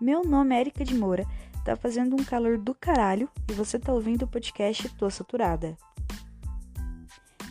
[0.00, 1.26] Meu nome é Erika de Moura,
[1.62, 5.76] tá fazendo um calor do caralho e você tá ouvindo o podcast Tô Saturada.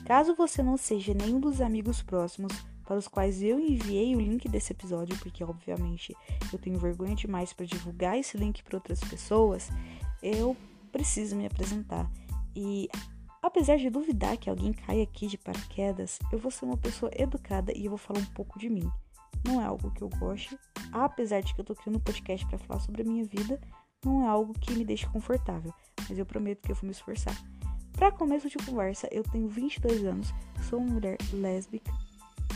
[0.04, 2.52] Caso você não seja nenhum dos amigos próximos
[2.84, 6.16] para os quais eu enviei o link desse episódio, porque obviamente
[6.52, 9.70] eu tenho vergonha demais para divulgar esse link para outras pessoas,
[10.24, 10.58] eu
[10.92, 12.10] preciso me apresentar.
[12.56, 12.90] E
[13.44, 17.72] apesar de duvidar que alguém caia aqui de paraquedas, eu vou ser uma pessoa educada
[17.78, 18.92] e eu vou falar um pouco de mim.
[19.46, 20.58] Não é algo que eu goste,
[20.92, 23.60] apesar de que eu tô criando um podcast para falar sobre a minha vida,
[24.04, 25.74] não é algo que me deixe confortável,
[26.08, 27.36] mas eu prometo que eu vou me esforçar.
[27.94, 30.34] Para começo de conversa, eu tenho 22 anos,
[30.70, 31.92] sou uma mulher lésbica,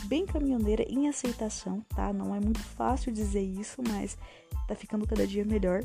[0.05, 2.13] bem caminhoneira em aceitação, tá?
[2.13, 4.17] Não é muito fácil dizer isso, mas
[4.67, 5.81] tá ficando cada dia melhor.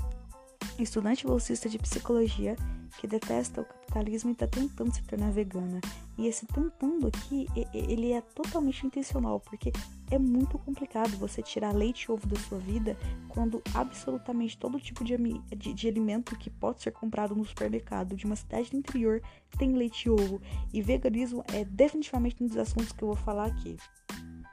[0.79, 2.55] Estudante bolsista de psicologia
[3.01, 5.81] que detesta o capitalismo e está tentando se tornar vegana.
[6.17, 9.73] E esse tentando aqui, ele é totalmente intencional, porque
[10.11, 12.97] é muito complicado você tirar leite e ovo da sua vida
[13.29, 15.17] quando absolutamente todo tipo de,
[15.57, 19.23] de, de alimento que pode ser comprado no supermercado de uma cidade do interior
[19.59, 20.41] tem leite e ovo.
[20.73, 23.77] E veganismo é definitivamente um dos assuntos que eu vou falar aqui.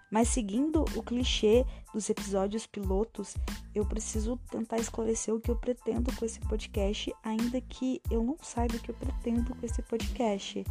[0.09, 3.35] Mas seguindo o clichê dos episódios pilotos,
[3.73, 8.37] eu preciso tentar esclarecer o que eu pretendo com esse podcast, ainda que eu não
[8.41, 10.63] saiba o que eu pretendo com esse podcast.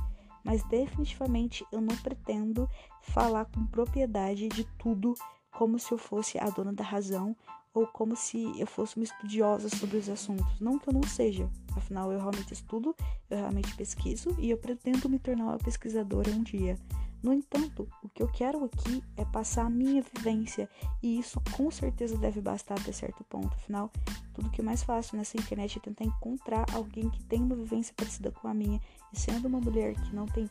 [0.44, 2.68] Mas definitivamente eu não pretendo
[3.00, 5.14] falar com propriedade de tudo
[5.50, 7.34] como se eu fosse a dona da razão
[7.72, 10.60] ou como se eu fosse uma estudiosa sobre os assuntos.
[10.60, 12.94] Não que eu não seja, afinal eu realmente estudo,
[13.28, 16.78] eu realmente pesquiso e eu pretendo me tornar uma pesquisadora um dia.
[17.24, 20.68] No entanto, o que eu quero aqui é passar a minha vivência
[21.02, 23.46] e isso com certeza deve bastar até certo ponto.
[23.54, 23.90] Afinal,
[24.34, 27.94] tudo que é mais fácil nessa internet é tentar encontrar alguém que tem uma vivência
[27.96, 28.78] parecida com a minha.
[29.10, 30.50] E sendo uma mulher que não tem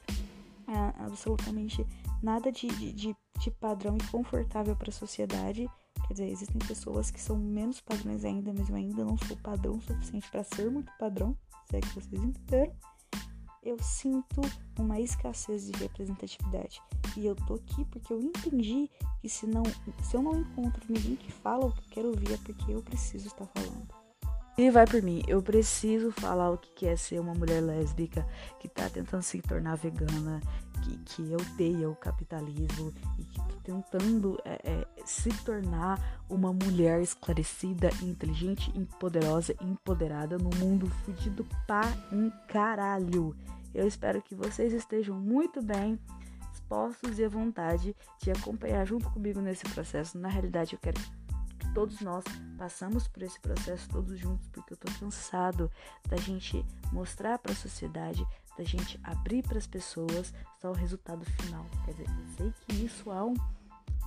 [0.68, 1.86] ah, absolutamente
[2.24, 5.70] nada de, de, de padrão e confortável para a sociedade,
[6.08, 9.80] quer dizer, existem pessoas que são menos padrões ainda, mas eu ainda não sou padrão
[9.80, 11.38] suficiente para ser muito padrão,
[11.70, 12.74] se é que vocês entenderam
[13.66, 14.42] eu sinto
[14.78, 16.82] uma escassez de representatividade.
[17.16, 18.90] E eu tô aqui porque eu entendi
[19.22, 19.64] que se, não,
[20.02, 22.82] se eu não encontro ninguém que fala o que eu quero ouvir, é porque eu
[22.82, 23.88] preciso estar falando.
[24.56, 28.28] E vai por mim, eu preciso falar o que é ser uma mulher lésbica
[28.60, 30.40] que tá tentando se tornar vegana,
[30.84, 36.00] que, que odeia o capitalismo e que tá tentando é, é, se tornar
[36.30, 43.36] uma mulher esclarecida, inteligente, poderosa empoderada no mundo fudido pra um caralho.
[43.74, 46.00] Eu espero que vocês estejam muito bem
[46.52, 50.18] dispostos e à vontade de acompanhar junto comigo nesse processo.
[50.18, 51.00] Na realidade, eu quero
[51.60, 52.24] que todos nós
[52.58, 55.72] passamos por esse processo todos juntos, porque eu tô cansado
[56.08, 58.26] da gente mostrar para a sociedade,
[58.58, 61.66] da gente abrir para as pessoas só o resultado final.
[61.86, 63.34] Quer dizer, eu sei que isso é, um,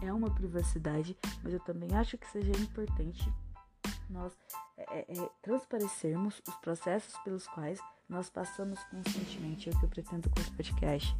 [0.02, 3.32] é uma privacidade, mas eu também acho que seja importante
[4.08, 4.32] nós
[4.76, 9.68] é, é, é transparecermos os processos pelos quais nós passamos conscientemente.
[9.68, 11.16] É o que eu pretendo com esse podcast.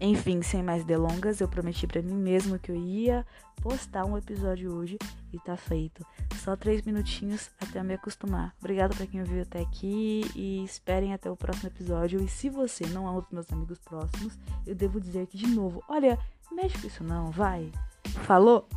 [0.00, 3.26] Enfim, sem mais delongas, eu prometi para mim mesmo que eu ia
[3.60, 4.96] postar um episódio hoje
[5.32, 6.06] e tá feito.
[6.36, 8.54] Só três minutinhos até eu me acostumar.
[8.60, 12.22] Obrigada para quem ouviu até aqui e esperem até o próximo episódio.
[12.22, 15.48] E se você não é um dos meus amigos próximos, eu devo dizer que de
[15.48, 16.18] novo, olha,
[16.52, 17.72] mexe com isso não, vai.
[18.08, 18.68] Falou?